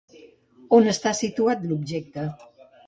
[0.79, 2.29] On està situat l'objecte?